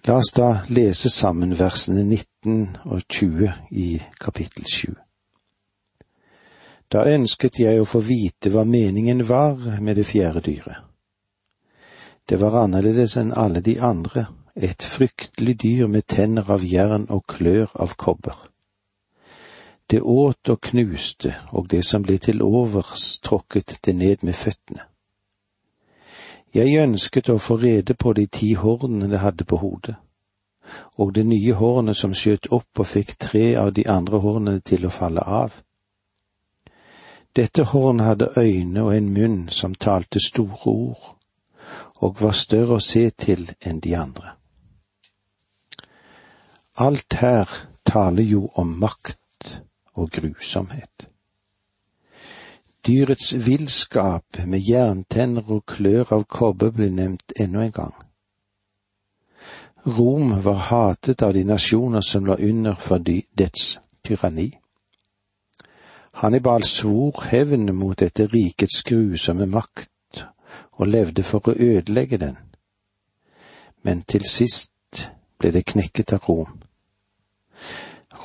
La 0.05 0.17
oss 0.17 0.33
da 0.35 0.65
lese 0.67 1.07
sammen 1.09 1.53
versene 1.55 2.01
19 2.03 2.63
og 2.91 3.05
20 3.07 3.53
i 3.71 4.01
kapittel 4.19 4.65
7. 4.67 4.97
Da 6.91 7.05
ønsket 7.07 7.61
jeg 7.61 7.79
å 7.79 7.87
få 7.87 8.01
vite 8.03 8.51
hva 8.51 8.65
meningen 8.67 9.23
var 9.29 9.79
med 9.79 9.95
det 9.95 10.03
fjerde 10.09 10.43
dyret. 10.43 10.83
Det 12.27 12.35
var 12.41 12.59
annerledes 12.65 13.15
enn 13.21 13.31
alle 13.31 13.63
de 13.63 13.77
andre, 13.79 14.27
et 14.55 14.83
fryktelig 14.83 15.55
dyr 15.63 15.87
med 15.87 16.07
tenner 16.11 16.51
av 16.51 16.67
jern 16.67 17.07
og 17.07 17.23
klør 17.37 17.71
av 17.79 17.95
kobber. 17.95 18.35
Det 19.87 20.01
åt 20.03 20.51
og 20.51 20.59
knuste, 20.67 21.31
og 21.55 21.71
det 21.71 21.85
som 21.87 22.03
ble 22.03 22.19
til 22.19 22.43
overs, 22.43 23.21
tråkket 23.23 23.79
det 23.85 23.95
ned 23.95 24.27
med 24.27 24.35
føttene. 24.35 24.83
Jeg 26.53 26.77
ønsket 26.77 27.29
å 27.33 27.39
få 27.41 27.57
rede 27.57 27.95
på 27.97 28.13
de 28.13 28.27
ti 28.29 28.53
hornene 28.53 29.07
det 29.09 29.23
hadde 29.23 29.45
på 29.49 29.57
hodet, 29.57 29.95
og 31.01 31.15
det 31.15 31.25
nye 31.25 31.53
hårene 31.57 31.95
som 31.97 32.13
skjøt 32.13 32.51
opp 32.53 32.79
og 32.79 32.87
fikk 32.87 33.15
tre 33.17 33.55
av 33.57 33.71
de 33.73 33.87
andre 33.89 34.19
hårene 34.21 34.59
til 34.61 34.85
å 34.85 34.93
falle 34.93 35.23
av. 35.25 35.63
Dette 37.33 37.65
hornet 37.71 38.05
hadde 38.05 38.29
øyne 38.37 38.83
og 38.85 38.93
en 38.93 39.09
munn 39.15 39.39
som 39.49 39.73
talte 39.73 40.21
store 40.21 40.69
ord, 40.69 41.07
og 42.05 42.21
var 42.21 42.37
større 42.37 42.77
å 42.77 42.85
se 42.85 43.07
til 43.09 43.47
enn 43.65 43.81
de 43.81 43.95
andre. 43.97 44.35
Alt 46.77 47.17
her 47.17 47.49
taler 47.85 48.23
jo 48.23 48.45
om 48.61 48.77
makt 48.77 49.57
og 49.97 50.11
grusomhet. 50.13 51.12
Dyrets 52.87 53.33
villskap 53.33 54.37
med 54.45 54.59
jerntenner 54.59 55.51
og 55.55 55.61
klør 55.71 56.09
av 56.17 56.25
kobber 56.27 56.73
ble 56.75 56.89
nevnt 56.91 57.31
ennå 57.39 57.61
en 57.63 57.71
gang. 57.71 57.93
Rom 59.87 60.33
var 60.43 60.59
hatet 60.67 61.23
av 61.23 61.31
de 61.33 61.45
nasjoner 61.47 62.03
som 62.03 62.25
lå 62.27 62.35
under 62.35 62.75
for 62.75 62.99
dets 62.99 63.77
tyranni. 64.03 64.49
Hannibal 66.19 66.67
svor 66.67 67.23
hevn 67.31 67.71
mot 67.75 67.99
dette 68.03 68.27
rikets 68.27 68.83
grusomme 68.83 69.47
makt 69.47 70.25
og 70.75 70.87
levde 70.87 71.23
for 71.23 71.47
å 71.47 71.55
ødelegge 71.55 72.19
den. 72.19 72.35
Men 73.87 74.03
til 74.03 74.27
sist 74.27 75.07
ble 75.39 75.55
det 75.55 75.63
knekket 75.71 76.17
av 76.19 76.27
Rom. 76.27 76.59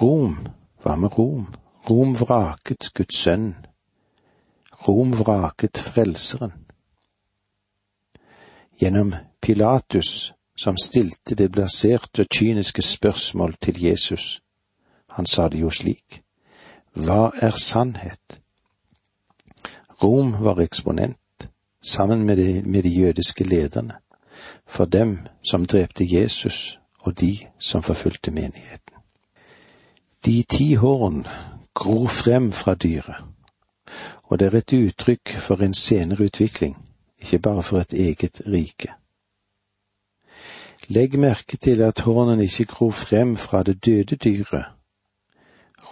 Rom, 0.02 0.36
hva 0.82 0.98
med 0.98 1.14
Rom? 1.14 1.46
Rom 1.86 2.18
vraket 2.18 2.90
Guds 2.94 3.22
sønn 3.22 3.52
Rom 4.88 5.12
vraket 5.12 5.78
Frelseren. 5.78 6.52
gjennom 8.78 9.14
Pilatus, 9.40 10.32
som 10.56 10.76
stilte 10.76 11.34
det 11.34 11.50
blaserte 11.52 12.22
og 12.22 12.28
kyniske 12.30 12.82
spørsmål 12.82 13.54
til 13.60 13.82
Jesus. 13.82 14.40
Han 15.10 15.26
sa 15.26 15.48
det 15.48 15.60
jo 15.60 15.70
slik. 15.70 16.22
Hva 16.94 17.30
er 17.42 17.50
sannhet? 17.50 18.38
Rom 20.02 20.36
var 20.40 20.60
eksponent, 20.60 21.48
sammen 21.82 22.24
med 22.26 22.36
de, 22.36 22.62
med 22.62 22.82
de 22.82 22.88
jødiske 22.88 23.44
lederne, 23.44 23.94
for 24.66 24.84
dem 24.84 25.18
som 25.42 25.66
drepte 25.66 26.06
Jesus 26.06 26.78
og 26.98 27.20
de 27.20 27.38
som 27.58 27.82
forfulgte 27.82 28.30
menigheten. 28.30 28.94
De 30.24 30.42
ti 30.42 30.74
hårene 30.74 31.24
gror 31.74 32.06
frem 32.06 32.52
fra 32.52 32.74
dyret, 32.74 33.24
og 34.22 34.38
det 34.38 34.46
er 34.46 34.58
et 34.58 34.72
uttrykk 34.72 35.36
for 35.38 35.62
en 35.62 35.74
senere 35.74 36.24
utvikling, 36.24 36.76
ikke 37.18 37.38
bare 37.38 37.62
for 37.62 37.78
et 37.78 37.92
eget 37.92 38.42
rike. 38.46 38.92
Legg 40.88 41.18
merke 41.18 41.56
til 41.56 41.82
at 41.82 42.00
hornene 42.00 42.44
ikke 42.44 42.64
gror 42.64 42.90
frem 42.90 43.36
fra 43.36 43.62
det 43.62 43.84
døde 43.86 44.16
dyret. 44.16 44.64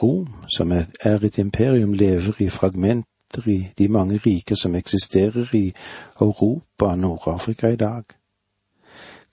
Rom, 0.03 0.29
som 0.49 0.73
er 0.73 1.19
et 1.25 1.39
imperium, 1.39 1.93
lever 1.93 2.33
i 2.39 2.49
fragmenter 2.49 3.49
i 3.49 3.69
de 3.79 3.89
mange 3.89 4.21
riker 4.27 4.55
som 4.55 4.75
eksisterer 4.75 5.55
i 5.55 5.73
Europa 6.21 6.85
og 6.85 6.99
Nord-Afrika 6.99 7.69
i 7.69 7.77
dag. 7.77 8.05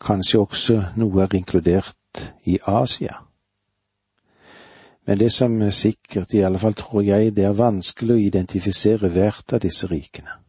Kanskje 0.02 0.40
også 0.40 0.84
noe 0.96 1.24
er 1.24 1.36
inkludert 1.36 1.96
i 2.46 2.58
Asia. 2.68 3.23
Men 5.06 5.20
det 5.20 5.32
som 5.32 5.62
er 5.62 5.70
sikkert, 5.70 6.34
i 6.34 6.44
alle 6.48 6.60
fall 6.60 6.74
tror 6.74 7.02
jeg, 7.02 7.36
det 7.36 7.44
er 7.44 7.58
vanskelig 7.60 8.16
å 8.16 8.24
identifisere 8.24 9.10
hvert 9.12 9.54
av 9.54 9.64
disse 9.64 9.88
rikene. 9.92 10.40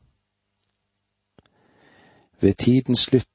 Ved 2.41 2.55
tidens 2.63 3.07
slutt 3.09 3.29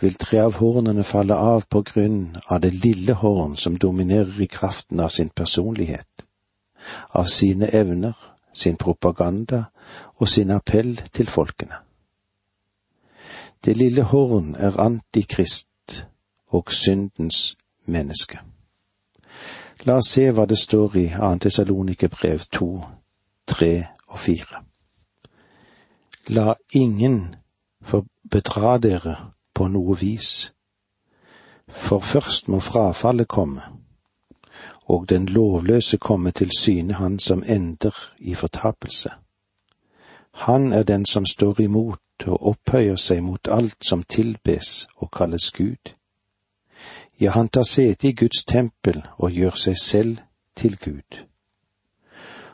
vil 0.00 0.16
tre 0.18 0.40
av 0.42 0.58
hornene 0.58 1.04
falle 1.06 1.36
av 1.36 1.64
på 1.70 1.82
grunn 1.92 2.36
av 2.48 2.60
det 2.64 2.72
lille 2.82 3.14
horn 3.22 3.56
som 3.56 3.78
dominerer 3.78 4.40
i 4.42 4.48
kraften 4.50 5.00
av 5.00 5.14
sin 5.14 5.30
personlighet, 5.30 6.26
av 7.14 7.30
sine 7.30 7.70
evner, 7.72 8.16
sin 8.52 8.76
propaganda 8.76 9.64
og 10.18 10.28
sin 10.28 10.50
appell 10.50 10.96
til 11.12 11.26
folkene. 11.26 11.78
Det 13.64 13.76
lille 13.76 14.02
horn 14.02 14.54
er 14.58 14.80
antikrist 14.80 16.06
og 16.48 16.72
syndens 16.72 17.56
menneske. 17.86 18.40
La 19.86 19.96
oss 19.96 20.10
se 20.12 20.26
hva 20.36 20.44
det 20.44 20.58
står 20.58 20.96
i 21.00 21.06
2. 21.08 22.08
brev 22.12 22.40
2, 22.52 22.66
3 23.46 23.86
og 24.08 24.18
4. 24.18 24.62
La 26.28 26.54
ingen 26.74 27.34
få 27.82 28.04
bedra 28.30 28.78
dere 28.78 29.14
på 29.54 29.68
noe 29.68 29.96
vis, 29.96 30.52
for 31.68 31.98
først 31.98 32.48
må 32.48 32.60
frafallet 32.60 33.28
komme, 33.28 33.62
og 34.84 35.08
den 35.08 35.26
lovløse 35.26 35.96
komme 35.96 36.30
til 36.30 36.50
syne 36.58 36.94
han 36.94 37.18
som 37.18 37.42
ender 37.46 37.96
i 38.18 38.34
fortapelse. 38.34 39.10
Han 40.32 40.72
er 40.72 40.82
den 40.82 41.06
som 41.06 41.26
står 41.26 41.60
imot 41.60 42.26
og 42.26 42.46
opphøyer 42.52 42.96
seg 42.96 43.22
mot 43.22 43.48
alt 43.48 43.80
som 43.84 44.02
tilbes 44.02 44.86
og 44.96 45.10
kalles 45.10 45.50
Gud. 45.56 45.94
Ja, 47.20 47.30
han 47.30 47.48
tar 47.48 47.62
sete 47.62 48.08
i 48.08 48.12
Guds 48.12 48.44
tempel 48.44 49.02
og 49.18 49.34
gjør 49.36 49.56
seg 49.60 49.76
selv 49.78 50.22
til 50.56 50.78
Gud. 50.80 51.18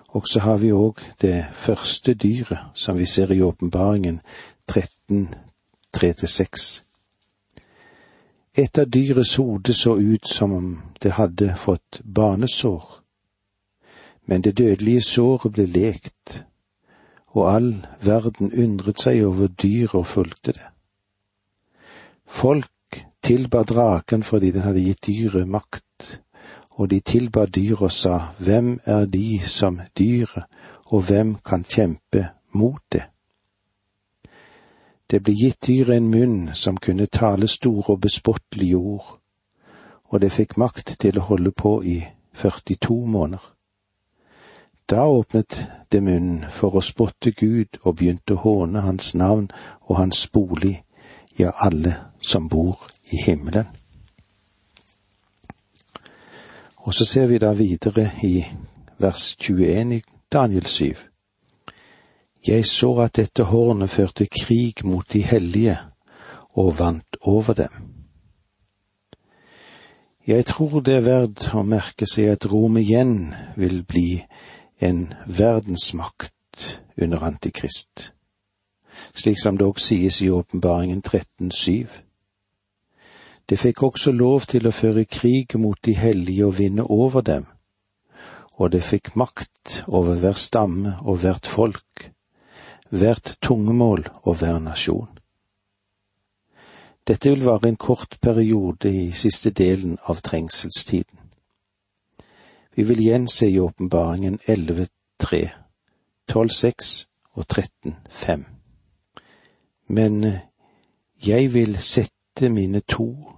Og 0.09 0.27
så 0.29 0.41
har 0.41 0.59
vi 0.59 0.73
òg 0.73 0.99
det 1.23 1.47
første 1.53 2.15
dyret 2.15 2.75
som 2.75 2.99
vi 2.99 3.07
ser 3.07 3.31
i 3.31 3.43
åpenbaringen 3.43 4.21
13, 4.67 5.29
3-6. 5.97 6.83
Et 8.59 8.79
av 8.79 8.91
dyrets 8.91 9.37
hode 9.37 9.75
så 9.75 9.95
ut 10.01 10.27
som 10.27 10.53
om 10.53 10.69
det 11.03 11.13
hadde 11.13 11.55
fått 11.57 12.01
banesår, 12.03 13.03
men 14.27 14.43
det 14.43 14.59
dødelige 14.59 15.03
såret 15.03 15.53
ble 15.53 15.67
lekt, 15.67 16.43
og 17.37 17.55
all 17.55 17.75
verden 18.01 18.51
undret 18.51 18.99
seg 18.99 19.23
over 19.23 19.47
dyret 19.47 19.95
og 19.95 20.07
fulgte 20.07 20.57
det. 20.57 20.67
Folk 22.27 22.73
tilba 23.27 23.63
draken 23.63 24.23
fordi 24.23 24.51
den 24.51 24.63
hadde 24.63 24.85
gitt 24.85 25.07
dyret 25.07 25.49
makt, 25.49 26.21
og 26.71 26.91
de 26.91 27.01
tilba 27.01 27.47
dyret 27.47 27.83
og 27.83 27.93
sa, 27.93 28.19
Hvem 28.39 28.81
er 28.85 29.07
de 29.07 29.41
som 29.43 29.81
dyret, 29.99 30.45
og 30.85 31.03
hvem 31.03 31.35
kan 31.35 31.65
kjempe 31.65 32.29
mot 32.53 32.83
det? 32.93 33.03
Det 35.11 35.23
ble 35.23 35.35
gitt 35.35 35.67
dyret 35.67 35.97
en 35.97 36.11
munn 36.11 36.55
som 36.55 36.77
kunne 36.77 37.07
tale 37.07 37.49
store 37.49 37.95
og 37.95 38.01
bespottelige 38.01 38.77
ord, 38.77 39.19
og 40.05 40.21
det 40.21 40.33
fikk 40.33 40.57
makt 40.57 40.97
til 41.01 41.19
å 41.19 41.27
holde 41.27 41.51
på 41.51 41.81
i 41.83 41.99
42 42.35 43.07
måneder. 43.07 43.53
Da 44.87 45.09
åpnet 45.11 45.65
det 45.93 46.03
munnen 46.03 46.45
for 46.51 46.79
å 46.79 46.83
spotte 46.83 47.33
Gud 47.35 47.81
og 47.83 47.97
begynte 47.97 48.37
å 48.37 48.43
håne 48.45 48.87
hans 48.87 49.15
navn 49.15 49.49
og 49.89 49.97
hans 49.99 50.29
bolig, 50.31 50.85
ja, 51.39 51.51
alle 51.59 51.97
som 52.23 52.47
bor 52.49 52.87
i 53.11 53.17
himmelen. 53.17 53.67
Og 56.77 56.95
så 56.95 57.05
ser 57.05 57.27
vi 57.27 57.39
da 57.39 57.53
videre 57.53 58.11
i 58.23 58.45
vers 58.99 59.37
21 59.41 59.97
i 59.97 60.03
Daniel 60.33 60.67
7. 60.67 60.95
Jeg 62.47 62.67
så 62.67 62.93
at 63.03 63.17
dette 63.17 63.43
hornet 63.43 63.91
førte 63.91 64.27
krig 64.27 64.85
mot 64.85 65.13
de 65.13 65.23
hellige 65.23 65.79
og 66.55 66.79
vant 66.79 67.17
over 67.21 67.55
dem. 67.55 67.73
Jeg 70.27 70.47
tror 70.47 70.81
det 70.81 70.95
er 70.95 71.05
verdt 71.07 71.51
å 71.55 71.63
merke 71.63 72.07
seg 72.07 72.33
at 72.33 72.47
Rom 72.51 72.79
igjen 72.79 73.35
vil 73.57 73.83
bli 73.87 74.23
en 74.83 75.13
verdensmakt 75.27 76.81
under 77.03 77.23
Antikrist, 77.23 78.13
slik 79.15 79.39
som 79.43 79.59
det 79.59 79.67
også 79.67 79.87
sies 79.87 80.23
i 80.23 80.31
åpenbaringen 80.31 81.03
13.7. 81.07 82.06
Det 83.49 83.59
fikk 83.59 83.83
også 83.83 84.13
lov 84.13 84.49
til 84.51 84.67
å 84.67 84.75
føre 84.75 85.05
krig 85.07 85.55
mot 85.55 85.79
de 85.87 85.95
hellige 85.95 86.47
og 86.47 86.57
vinne 86.59 86.83
over 86.83 87.23
dem, 87.23 87.45
og 88.59 88.73
det 88.73 88.83
fikk 88.83 89.13
makt 89.15 89.85
over 89.87 90.19
hver 90.19 90.35
stamme 90.41 90.97
og 91.05 91.21
hvert 91.23 91.47
folk, 91.47 92.11
hvert 92.91 93.37
tungemål 93.43 94.09
og 94.23 94.41
hver 94.41 94.59
nasjon. 94.59 95.13
Dette 97.07 97.31
vil 97.31 97.45
vare 97.47 97.69
en 97.69 97.79
kort 97.79 98.19
periode 98.21 98.91
i 98.91 99.13
siste 99.15 99.53
delen 99.55 99.95
av 100.11 100.25
trengselstiden. 100.27 101.21
Vi 102.75 102.83
vil 102.83 103.01
igjen 103.01 103.29
se 103.31 103.47
i 103.47 103.61
åpenbaringen 103.63 104.41
11.3, 104.43 105.47
12.6 106.33 107.07
og 107.39 107.47
13.5. 107.47 108.43
Men 109.87 110.27
jeg 111.27 111.55
vil 111.55 111.79
sette 111.79 112.51
mine 112.51 112.83
to 112.91 113.36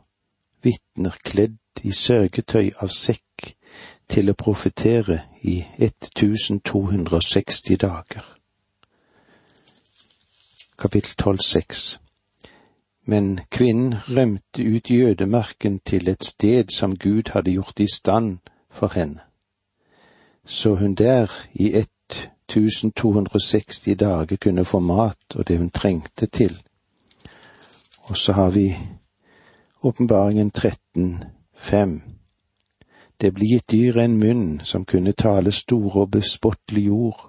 vitner 0.62 1.16
kledd 1.25 1.59
i 1.83 1.92
sørgetøy 1.92 2.71
av 2.83 2.88
sekk 2.94 3.55
til 4.09 4.31
å 4.31 4.35
profetere 4.38 5.21
i 5.42 5.64
1260 5.79 7.77
dager. 7.77 8.25
Kapittel 10.79 11.14
12,6 11.23 11.99
Men 13.05 13.40
kvinnen 13.51 13.94
rømte 14.09 14.62
ut 14.62 14.90
jødemarken 14.90 15.81
til 15.85 16.09
et 16.09 16.25
sted 16.25 16.64
som 16.71 16.97
Gud 16.97 17.23
hadde 17.33 17.51
gjort 17.51 17.81
i 17.81 17.87
stand 17.92 18.38
for 18.71 18.88
henne. 18.94 19.21
Så 20.44 20.75
hun 20.75 20.94
der 20.94 21.31
i 21.53 21.75
1260 21.77 23.97
dager 23.99 24.37
kunne 24.37 24.64
få 24.64 24.79
mat 24.79 25.35
og 25.35 25.49
det 25.49 25.59
hun 25.59 25.71
trengte 25.71 26.27
til. 26.27 26.62
Og 28.03 28.16
så 28.16 28.33
har 28.33 28.51
vi 28.51 28.77
Åpenbaringen 29.81 30.51
13,5. 30.51 32.01
Det 33.17 33.31
ble 33.31 33.47
gitt 33.47 33.69
dyret 33.71 34.09
en 34.09 34.17
munn 34.19 34.47
som 34.67 34.83
kunne 34.85 35.12
tale 35.14 35.53
store 35.55 36.03
og 36.03 36.11
bespottelige 36.17 36.91
ord, 36.91 37.21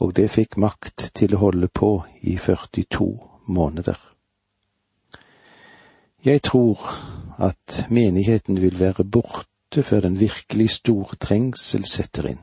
og 0.00 0.14
det 0.16 0.30
fikk 0.32 0.56
makt 0.56 1.10
til 1.12 1.36
å 1.36 1.42
holde 1.42 1.68
på 1.68 1.90
i 2.24 2.38
42 2.40 3.08
måneder. 3.52 4.00
Jeg 6.24 6.40
tror 6.48 6.88
at 7.36 7.84
menigheten 7.90 8.56
vil 8.62 8.80
være 8.80 9.04
borte 9.04 9.84
før 9.84 10.06
den 10.08 10.16
virkelig 10.20 10.70
store 10.78 11.20
trengsel 11.20 11.84
setter 11.84 12.32
inn. 12.32 12.42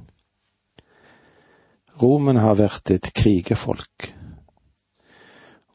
Romen 1.98 2.38
har 2.38 2.62
vært 2.62 2.94
et 2.94 3.10
krigerfolk, 3.18 4.14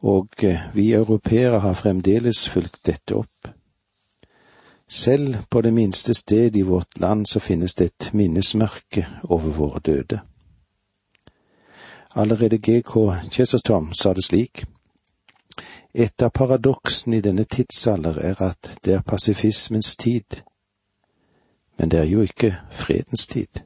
og 0.04 0.28
eh, 0.44 0.60
vi 0.74 0.92
europeere 0.92 1.58
har 1.60 1.72
fremdeles 1.72 2.48
fulgt 2.48 2.82
dette 2.86 3.16
opp. 3.16 3.48
Selv 4.88 5.36
på 5.50 5.62
det 5.64 5.72
minste 5.72 6.14
sted 6.14 6.56
i 6.56 6.62
vårt 6.62 7.00
land 7.00 7.26
så 7.26 7.40
finnes 7.40 7.74
det 7.74 7.84
et 7.84 8.10
minnesmerke 8.12 9.06
over 9.24 9.50
våre 9.50 9.80
døde. 9.80 10.20
Allerede 12.14 12.58
GK 12.58 12.92
Chesterton 13.30 13.94
sa 13.94 14.12
det 14.14 14.24
slik. 14.24 14.64
Et 15.94 16.22
av 16.22 16.30
paradoksene 16.30 17.16
i 17.16 17.24
denne 17.24 17.44
tidsalder 17.44 18.18
er 18.18 18.42
at 18.42 18.76
det 18.84 18.94
er 18.94 19.06
pasifismens 19.06 19.96
tid, 19.96 20.42
men 21.78 21.90
det 21.90 22.00
er 22.00 22.10
jo 22.10 22.22
ikke 22.22 22.56
fredens 22.70 23.26
tid. 23.26 23.64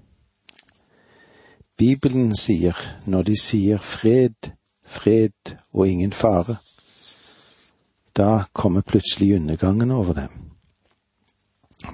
Bibelen 1.77 2.37
sier, 2.37 2.77
når 3.07 3.23
de 3.23 3.37
sier 3.41 3.79
fred, 3.79 4.53
fred 4.89 5.57
og 5.73 5.89
ingen 5.89 6.13
fare, 6.13 6.57
da 8.17 8.45
kommer 8.53 8.81
plutselig 8.81 9.35
undergangen 9.37 9.91
over 9.91 10.15
dem. 10.15 10.31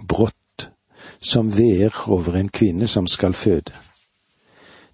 Brått 0.09 0.71
som 1.21 1.51
veer 1.53 1.93
over 2.09 2.37
en 2.37 2.49
kvinne 2.49 2.89
som 2.89 3.07
skal 3.07 3.35
føde. 3.35 3.73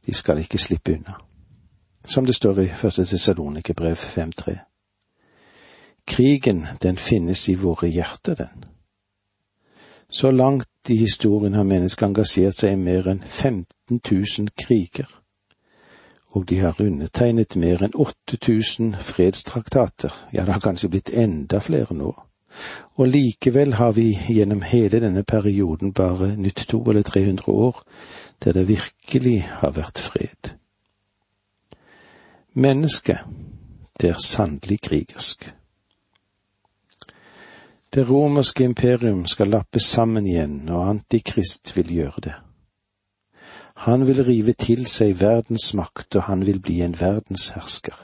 De 0.06 0.14
skal 0.14 0.38
ikke 0.38 0.58
slippe 0.58 0.94
unna. 0.94 1.14
Som 2.06 2.26
det 2.26 2.34
står 2.34 2.60
i 2.60 2.68
første 2.74 3.04
Tessalonikerbrev 3.04 3.94
5.3. 3.94 4.56
Krigen, 6.06 6.66
den 6.82 6.96
finnes 6.96 7.48
i 7.48 7.54
våre 7.54 7.88
hjerter, 7.88 8.34
den. 8.34 8.64
Så 10.08 10.30
langt 10.30 10.66
i 10.88 10.96
historien 10.96 11.54
har 11.54 11.62
mennesket 11.62 12.06
engasjert 12.06 12.58
seg 12.58 12.72
i 12.74 12.80
mer 12.82 13.06
enn 13.12 13.22
15 13.22 14.00
000 14.10 14.48
kriger, 14.58 15.06
og 16.30 16.48
de 16.48 16.58
har 16.58 16.80
undertegnet 16.80 17.56
mer 17.56 17.82
enn 17.82 17.94
8000 17.94 18.94
fredstraktater, 19.02 20.14
ja, 20.32 20.44
det 20.44 20.52
har 20.52 20.62
kanskje 20.62 20.90
blitt 20.92 21.10
enda 21.10 21.58
flere 21.58 21.94
nå. 21.94 22.12
Og 22.98 23.08
likevel 23.08 23.74
har 23.78 23.92
vi 23.92 24.10
gjennom 24.28 24.62
hele 24.62 25.00
denne 25.00 25.22
perioden 25.22 25.92
bare 25.92 26.34
nytt 26.36 26.66
to 26.68 26.82
eller 26.90 27.02
300 27.02 27.48
år 27.48 27.82
der 28.44 28.52
det 28.52 28.68
virkelig 28.68 29.42
har 29.60 29.70
vært 29.76 29.98
fred. 29.98 30.54
Mennesket, 32.52 33.18
det 34.00 34.10
er 34.10 34.22
sannelig 34.24 34.80
krigersk. 34.80 35.52
Det 37.94 38.10
romerske 38.10 38.64
imperium 38.64 39.26
skal 39.26 39.50
lappes 39.50 39.82
sammen 39.82 40.26
igjen, 40.26 40.68
og 40.68 40.88
Antikrist 40.88 41.76
vil 41.76 41.92
gjøre 41.94 42.22
det. 42.22 42.34
Han 43.80 44.06
vil 44.06 44.24
rive 44.24 44.52
til 44.52 44.84
seg 44.86 45.14
verdens 45.22 45.70
makt, 45.74 46.16
og 46.16 46.22
han 46.22 46.42
vil 46.46 46.58
bli 46.60 46.82
en 46.84 46.92
verdenshersker. 47.00 47.96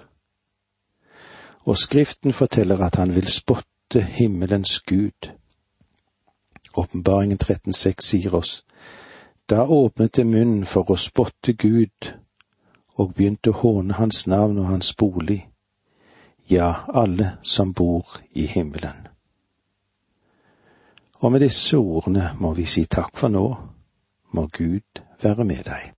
Og 1.68 1.76
Skriften 1.76 2.32
forteller 2.32 2.80
at 2.80 2.96
han 2.96 3.14
vil 3.14 3.26
spotte 3.28 4.00
himmelens 4.00 4.80
Gud. 4.80 5.28
Åpenbaringen 6.76 7.38
13,6 7.42 8.00
sier 8.00 8.34
oss, 8.34 8.64
da 9.50 9.66
åpnet 9.68 10.16
det 10.16 10.26
munnen 10.26 10.64
for 10.64 10.88
å 10.88 10.96
spotte 10.96 11.52
Gud 11.52 12.12
og 12.96 13.12
begynte 13.14 13.52
å 13.52 13.60
håne 13.60 14.00
hans 14.00 14.24
navn 14.26 14.56
og 14.58 14.70
hans 14.72 14.94
bolig, 14.96 15.42
ja, 16.48 16.86
alle 16.88 17.34
som 17.42 17.74
bor 17.74 18.16
i 18.32 18.46
himmelen. 18.46 19.08
Og 21.20 21.32
med 21.32 21.44
disse 21.44 21.76
ordene 21.76 22.30
må 22.40 22.54
vi 22.56 22.64
si 22.64 22.86
takk 22.88 23.12
for 23.16 23.28
nå, 23.28 23.44
må 24.32 24.48
Gud 24.56 25.05
være 25.22 25.44
med 25.44 25.64
deg. 25.64 25.92